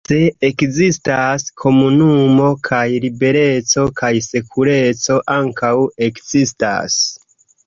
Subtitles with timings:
[0.09, 0.15] Se
[0.47, 5.73] ekzistas komunumo, kaj libereco kaj sekureco ankaŭ
[6.09, 6.99] ekzistas.